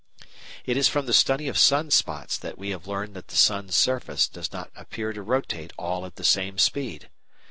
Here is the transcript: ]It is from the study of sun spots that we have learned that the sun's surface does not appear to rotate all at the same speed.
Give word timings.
]It 0.65 0.77
is 0.77 0.87
from 0.87 1.05
the 1.05 1.13
study 1.13 1.47
of 1.47 1.59
sun 1.59 1.91
spots 1.91 2.35
that 2.39 2.57
we 2.57 2.71
have 2.71 2.87
learned 2.87 3.13
that 3.13 3.27
the 3.27 3.35
sun's 3.35 3.75
surface 3.75 4.27
does 4.27 4.51
not 4.51 4.71
appear 4.75 5.13
to 5.13 5.21
rotate 5.21 5.73
all 5.77 6.07
at 6.07 6.15
the 6.15 6.23
same 6.23 6.57
speed. 6.57 7.07